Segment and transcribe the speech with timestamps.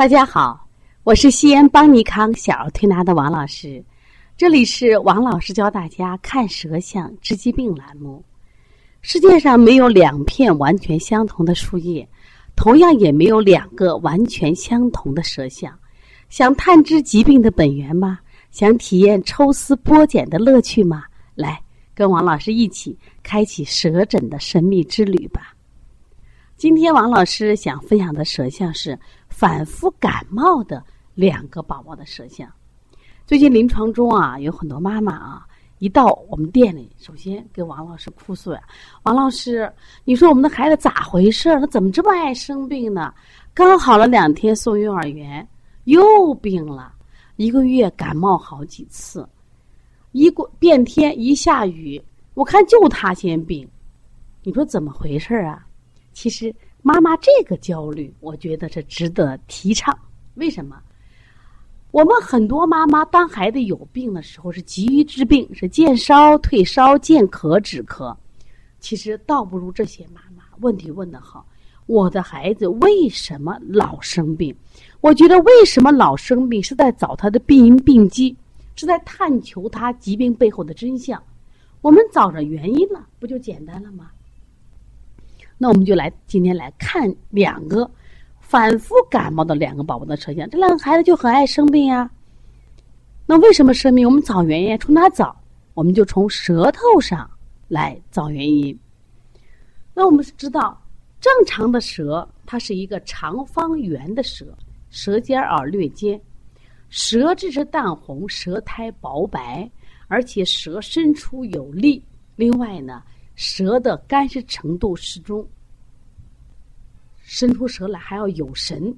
[0.00, 0.66] 大家好，
[1.04, 3.84] 我是西安邦尼康小儿推拿的王老师，
[4.34, 8.24] 这里是王老师教大家看舌象治疾病栏目。
[9.02, 12.08] 世界上没有两片完全相同的树叶，
[12.56, 15.70] 同样也没有两个完全相同的舌象。
[16.30, 18.20] 想探知疾病的本源吗？
[18.50, 21.04] 想体验抽丝剥茧的乐趣吗？
[21.34, 21.62] 来，
[21.94, 25.54] 跟王老师一起开启舌诊的神秘之旅吧。
[26.60, 28.98] 今天王老师想分享的舌象是
[29.30, 30.84] 反复感冒的
[31.14, 32.46] 两个宝宝的舌象。
[33.26, 35.46] 最近临床中啊，有很多妈妈啊，
[35.78, 38.60] 一到我们店里，首先跟王老师哭诉呀
[39.04, 39.72] ：“王老师，
[40.04, 41.48] 你说我们的孩子咋回事？
[41.60, 43.10] 他怎么这么爱生病呢？
[43.54, 45.48] 刚好了两天送幼儿园，
[45.84, 46.92] 又病了，
[47.36, 49.26] 一个月感冒好几次，
[50.12, 51.98] 一过变天一下雨，
[52.34, 53.66] 我看就他先病，
[54.42, 55.64] 你说怎么回事啊？”
[56.12, 59.96] 其实，妈妈这个焦虑，我觉得是值得提倡。
[60.34, 60.80] 为什么？
[61.92, 68.14] 我们很多妈妈当孩子有病的时候，是急于治病，是见烧退烧，见咳止咳。
[68.78, 71.44] 其实倒不如这些妈妈问题问得好：
[71.86, 74.54] 我的孩子为什么老生病？
[75.00, 78.36] 我觉得为什么老生病，是在找他的病因病机，
[78.76, 81.22] 是在探求他疾病背后的真相。
[81.80, 84.10] 我们找着原因了，不就简单了吗？
[85.62, 87.88] 那我们就来今天来看两个
[88.40, 90.48] 反复感冒的两个宝宝的舌象。
[90.48, 92.10] 这两个孩子就很爱生病呀。
[93.26, 94.06] 那为什么生病？
[94.08, 95.38] 我们找原因，从哪找？
[95.74, 97.30] 我们就从舌头上
[97.68, 98.76] 来找原因。
[99.92, 100.82] 那我们知道，
[101.20, 104.56] 正常的舌它是一个长方圆的舌，
[104.88, 106.18] 舌尖儿略尖，
[106.88, 109.70] 舌质是淡红，舌苔薄白，
[110.08, 112.02] 而且舌伸出有力。
[112.34, 113.02] 另外呢。
[113.34, 115.46] 舌的干湿程度适中，
[117.22, 118.94] 伸出舌来还要有神，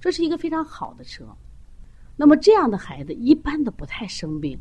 [0.00, 1.24] 这是一个非常好的舌。
[2.16, 4.58] 那么这样的孩子一般都不太生病。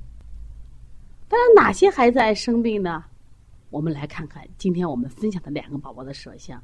[1.27, 3.03] 但是哪些孩子爱生病呢？
[3.69, 6.61] 我们来看看今天我们分享的两个宝宝的舌象。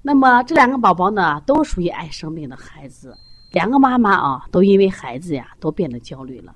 [0.00, 3.14] 那么这两个宝宝呢，都属于爱生病的孩子。
[3.50, 6.54] 两个妈妈啊，都因为孩子呀，都变得焦虑了。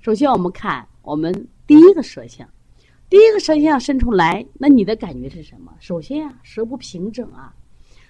[0.00, 1.32] 首先，我们看我们
[1.66, 2.48] 第一个舌象。
[3.12, 5.70] 第一个舌象伸出来，那你的感觉是什么？
[5.80, 7.54] 首先啊，舌不平整啊。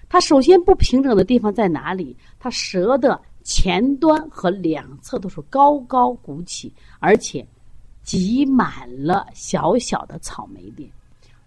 [0.07, 2.15] 它首先不平整的地方在哪里？
[2.39, 7.45] 它舌的前端和两侧都是高高鼓起，而且
[8.01, 10.89] 挤满了小小的草莓点，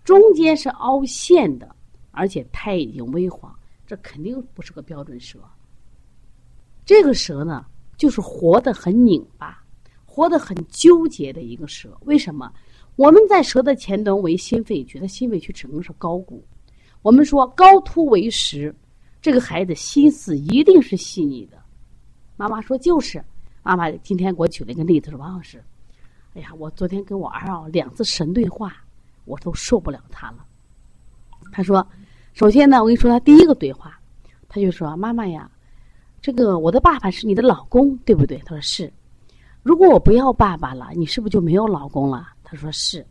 [0.04, 1.74] 中间是凹陷的，
[2.10, 3.50] 而且苔已经微黄，
[3.86, 5.38] 这肯定不是个标准舌。
[6.84, 7.64] 这个舌呢，
[7.96, 9.64] 就是活得很拧巴，
[10.04, 11.96] 活得很纠结的一个舌。
[12.02, 12.52] 为什么？
[12.96, 16.42] 我们在舌的前端为心肺区，它心肺区整个是高鼓。
[17.02, 18.74] 我们说高凸为实，
[19.20, 21.58] 这个孩子心思一定是细腻的。
[22.36, 23.22] 妈妈说就是，
[23.62, 25.62] 妈妈今天给我举了一个例子，说王老师，
[26.34, 28.74] 哎呀，我昨天跟我儿啊两次神对话，
[29.26, 30.38] 我都受不了他了。
[31.52, 31.86] 他说，
[32.32, 34.00] 首先呢，我跟你说他第一个对话，
[34.48, 35.50] 他就说妈妈呀，
[36.22, 38.38] 这个我的爸爸是你的老公，对不对？
[38.38, 38.90] 他说是。
[39.62, 42.28] 如果我不要爸爸了，你是不是就没有老公了？
[42.48, 43.04] 他说是。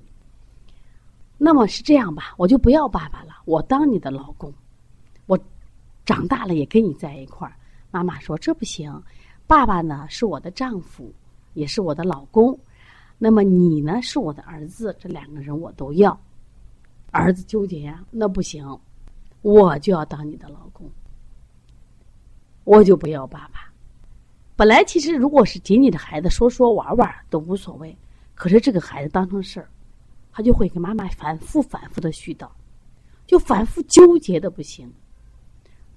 [1.37, 4.53] 那么是这样吧，我就不要爸爸了，我当你的老公，
[5.25, 5.37] 我
[6.05, 7.53] 长大了也跟你在一块儿。
[7.91, 9.03] 妈妈说这不行，
[9.45, 11.13] 爸爸呢是我的丈夫，
[11.53, 12.57] 也是我的老公，
[13.17, 16.17] 那么你呢是我的儿子，这两个人我都要。
[17.11, 18.65] 儿子纠结呀，那不行，
[19.41, 20.89] 我就要当你的老公，
[22.63, 23.69] 我就不要爸爸。
[24.55, 27.93] 本来其实如果是仅仅的孩子说说玩玩都无所谓。
[28.35, 29.69] 可是这个孩子当成事儿，
[30.31, 32.47] 他就会跟妈妈反复反复的絮叨，
[33.25, 34.93] 就反复纠结的不行。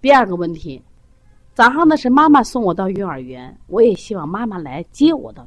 [0.00, 0.80] 第二个问题，
[1.52, 5.44] 早上呢是妈妈送我到幼儿园，我也希望妈妈来接我到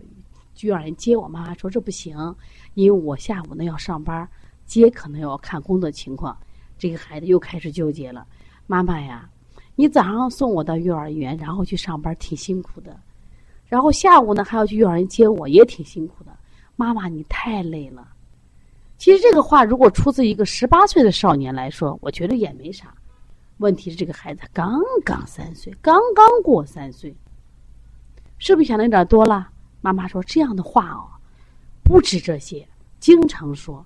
[0.59, 1.27] 幼儿园接我。
[1.27, 2.15] 妈妈说这不行，
[2.73, 4.27] 因为我下午呢要上班，
[4.65, 6.37] 接可能要看工作情况。
[6.77, 8.27] 这个孩子又开始纠结了，
[8.67, 9.29] 妈妈呀，
[9.75, 12.99] 你早上送我到幼儿园，然后去上班挺辛苦的，
[13.65, 16.37] 然后下午呢还要去幼儿园接我，也挺辛苦的。
[16.75, 18.07] 妈妈，你太累了。
[18.97, 22.93] 其实这个话如果出自一个十八岁的少年来说，我觉得也没啥。
[23.57, 27.15] 问题是这个孩子刚刚三岁，刚刚过三岁，
[28.37, 29.49] 是不是想的有点多了？
[29.81, 31.05] 妈妈说这样的话哦，
[31.83, 32.67] 不止这些，
[32.99, 33.85] 经常说。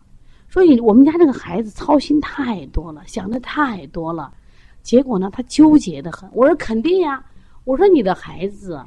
[0.49, 4.33] 所以我们家这个孩子操心太多了，想的太多了，
[4.81, 6.29] 结果呢，他纠结的很。
[6.33, 7.21] 我说肯定呀，
[7.63, 8.81] 我说你的孩子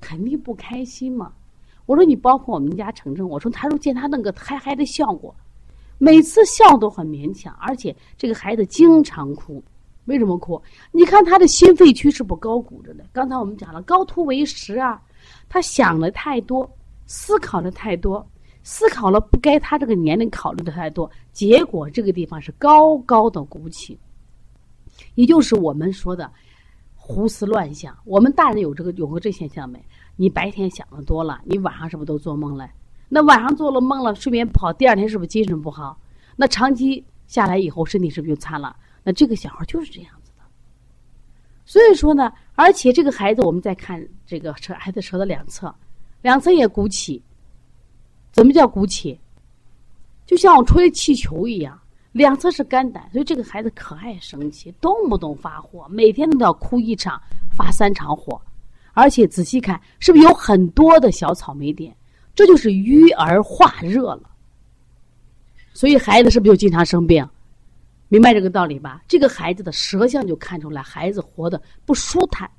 [0.00, 1.32] 肯定不开心嘛。
[1.90, 5.34] 我说你包括我们家程程，我说他说见他那个嗨嗨的效果，
[5.98, 9.60] 每次笑都很勉强，而且这个孩子经常哭，
[10.04, 10.62] 为什么哭？
[10.92, 13.04] 你看他的心肺区是不高鼓着的。
[13.12, 15.02] 刚才我们讲了，高突为实啊，
[15.48, 16.70] 他想的太多，
[17.06, 18.24] 思考的太多，
[18.62, 23.98] 思考了不该他这个年龄考虑的太多，结果这个地方是高高的鼓起，
[25.16, 26.30] 也就是我们说的
[26.94, 27.98] 胡思乱想。
[28.04, 29.84] 我们大人有这个有过这现象没？
[30.20, 32.68] 你白天想的多了，你晚上是不是都做梦了？
[33.08, 35.98] 那晚上做了梦了，睡眠不好，第二天是不是精神不好？
[36.36, 38.76] 那长期下来以后，身体是不是就差了？
[39.02, 40.44] 那这个小孩就是这样子的。
[41.64, 45.74] 所以说呢，而且这个孩子，我们再看这个舌孩子舌的两侧，
[46.20, 47.22] 两侧也鼓起。
[48.30, 49.18] 怎么叫鼓起？
[50.26, 51.80] 就像我吹气球一样，
[52.12, 57.18] 两侧是肝胆，所以这个孩子可爱生气，动不动发火，每天都要哭一场，
[57.56, 58.38] 发三场火。
[58.92, 61.94] 而且仔细看，是不是有很多的小草莓点？
[62.34, 64.22] 这就是瘀而化热了。
[65.72, 67.26] 所以孩子是不是就经常生病？
[68.08, 69.00] 明白这个道理吧？
[69.06, 72.50] 这个孩子的舌象就看出来，孩子活的不舒坦、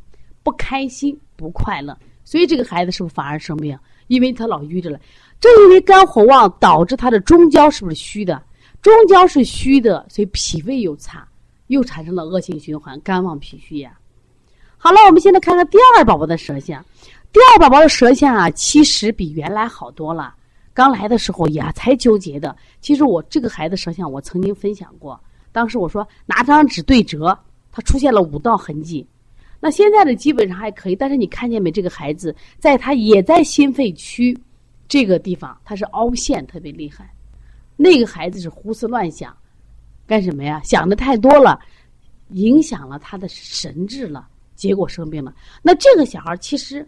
[0.43, 1.97] 不开心、不快乐。
[2.23, 3.77] 所以这个孩子是不是反而生病？
[4.07, 4.99] 因为他老淤着了。
[5.39, 8.41] 正因为肝火旺，导致他的中焦是不是虚的？
[8.81, 11.27] 中焦是虚的，所以脾胃又差，
[11.67, 13.97] 又产生了恶性循环，肝旺脾虚呀。
[14.83, 16.83] 好了，我们现在看看第二宝宝的舌象。
[17.31, 20.33] 第二宝宝的舌象啊，其实比原来好多了。
[20.73, 22.55] 刚来的时候呀，才纠结的。
[22.81, 25.21] 其实我这个孩子舌象，我曾经分享过。
[25.51, 27.37] 当时我说拿张纸对折，
[27.71, 29.05] 他出现了五道痕迹。
[29.59, 31.69] 那现在的基本上还可以，但是你看见没？
[31.69, 34.35] 这个孩子在他也在心肺区
[34.87, 37.07] 这个地方，他是凹陷特别厉害。
[37.77, 39.31] 那个孩子是胡思乱想，
[40.07, 40.59] 干什么呀？
[40.63, 41.59] 想的太多了，
[42.29, 44.27] 影响了他的神志了。
[44.61, 45.33] 结果生病了。
[45.63, 46.87] 那这个小孩其实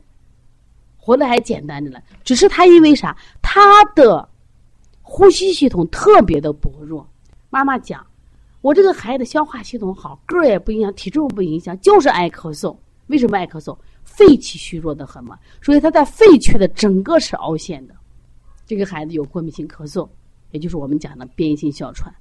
[0.95, 3.17] 活得还简单着呢，只是他因为啥？
[3.41, 4.29] 他的
[5.01, 7.09] 呼吸系统特别的薄弱。
[7.49, 8.05] 妈妈讲，
[8.61, 12.77] 我这个孩子消化系统好，个儿也不影响，体重不影响，就是爱咳嗽。
[13.07, 13.75] 为什么爱咳嗽？
[14.03, 17.95] 肺气虚弱的很嘛，所以他在肺区的整个是凹陷的。
[18.67, 20.07] 这个孩子有过敏性咳嗽，
[20.51, 22.13] 也就是我们讲的变异性哮喘。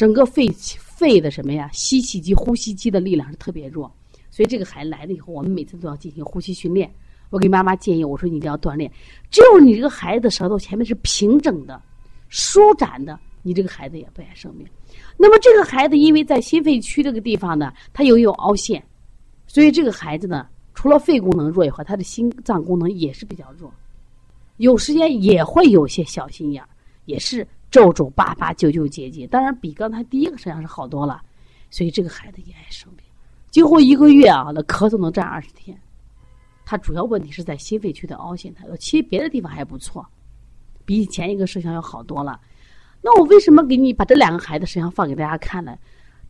[0.00, 0.48] 整个肺
[0.78, 1.68] 肺的什么呀？
[1.74, 3.94] 吸气机、呼吸机的力量是特别弱，
[4.30, 6.90] 所以这个孩子来了以后，我们每次都要进行呼吸训练。
[7.28, 8.90] 我给妈妈建议，我说你一定要锻炼。
[9.30, 11.82] 只有你这个孩子舌头前面是平整的、
[12.30, 14.66] 舒展的，你这个孩子也不爱生病。
[15.18, 18.82] 那么这个孩子因为在心肺区这个地方呢，他又有凹陷，
[19.46, 23.70] 所以这个孩子呢，除了肺功能弱以外，他的心脏功能也是比较弱，
[24.56, 26.68] 有时间也会有些小心眼儿，
[27.04, 27.46] 也是。
[27.70, 31.22] 皱皱巴巴、纠纠结结，当然比刚才第一个实际上是好多了，
[31.70, 33.06] 所以这个孩子也爱生病，
[33.50, 35.78] 几乎一个月啊，那咳嗽能占二十天。
[36.64, 40.06] 他主要问题是在心肺区的凹陷，他其实别的地方还不错，
[40.84, 42.40] 比以前一个摄像要好多了。
[43.02, 45.76] 那我为什么给你把这两个孩子摄像放给大家看呢？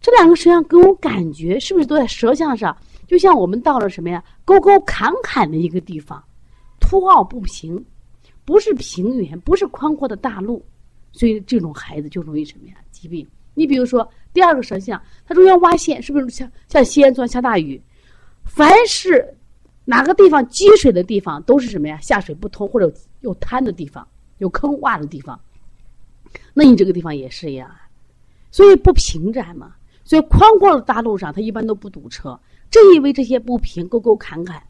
[0.00, 2.74] 这两个摄像给我感觉是不是都在舌象上？
[3.06, 6.22] 就像我们到了什么呀，沟沟坎坎的一个地方，
[6.80, 7.84] 凸凹不平，
[8.44, 10.64] 不是平原，不是宽阔的大陆。
[11.12, 12.74] 所以这种孩子就容易什么呀？
[12.90, 13.26] 疾病。
[13.54, 17.82] 你比如说第二个舌象，它中间挖陷，是不是像像西安昨下大雨？
[18.44, 19.36] 凡是
[19.84, 21.98] 哪个地方积水的地方，都是什么呀？
[22.00, 22.90] 下水不通或者
[23.20, 24.06] 有滩的地方，
[24.38, 25.38] 有坑洼的地方。
[26.54, 27.68] 那你这个地方也是一样，
[28.52, 29.74] 所以不平展嘛。
[30.04, 32.38] 所以宽阔的大路上，它一般都不堵车。
[32.70, 34.62] 正因为这些不平、沟沟坎坎、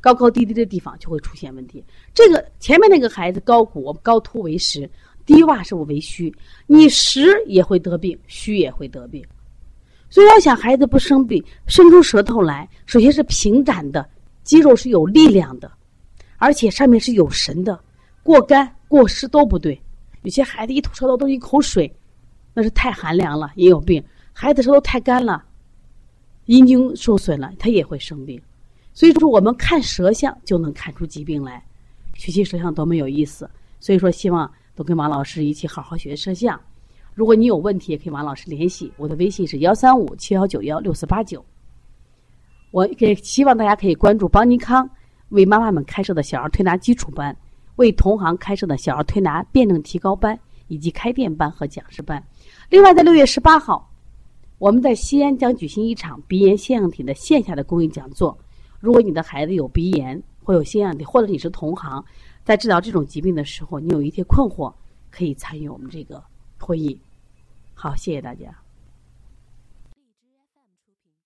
[0.00, 1.84] 高高低低的地方，就会出现问题。
[2.14, 4.88] 这个前面那个孩子高骨高突为实。
[5.30, 6.34] 低洼是不为虚，
[6.66, 9.24] 你实也会得病，虚也会得病。
[10.08, 14.04] 所以要想孩子不生病，伸出舌头来，首先是平展的，
[14.42, 15.70] 肌肉是有力量的，
[16.38, 17.78] 而且上面是有神的。
[18.24, 19.80] 过干过湿都不对。
[20.22, 21.94] 有些孩子一吐舌头都一口水，
[22.52, 24.02] 那是太寒凉了，也有病。
[24.32, 25.44] 孩子舌头太干了，
[26.46, 28.42] 阴经受损了，他也会生病。
[28.92, 31.64] 所以说，我们看舌象就能看出疾病来。
[32.14, 33.48] 学习舌象多么有意思！
[33.78, 34.52] 所以说，希望。
[34.80, 36.58] 都跟王老师一起好好学摄像。
[37.12, 38.90] 如果你有问题，也可以王老师联系。
[38.96, 41.44] 我的微信是幺三五七幺九幺六四八九。
[42.70, 44.88] 我给希望大家可以关注邦尼康
[45.28, 47.36] 为妈妈们开设的小儿推拿基础班，
[47.76, 52.24] 为同行开设的小儿推拿辩证提高班，以及开店班和讲师班。
[52.70, 53.86] 另外，在六月十八号，
[54.56, 58.34] 我们在西安将举行一场鼻炎腺样体的线下的公益讲座。
[58.78, 62.02] 如果你的孩子有鼻炎或有腺样体，或者你是同行。
[62.44, 64.72] 在治疗这种疾病的时候，你有一些困惑，
[65.10, 66.22] 可以参与我们这个
[66.58, 67.00] 会议。
[67.74, 68.59] 好，谢谢大家。